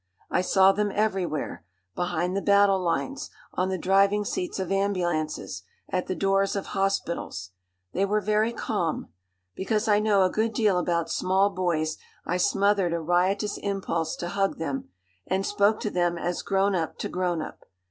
[0.31, 1.63] I saw them everywhere
[1.93, 7.51] behind the battle lines, on the driving seats of ambulances, at the doors of hospitals.
[7.93, 9.09] They were very calm.
[9.55, 14.29] Because I know a good deal about small boys I smothered a riotous impulse to
[14.29, 14.89] hug them,
[15.27, 17.65] and spoke to them as grown up to grown up.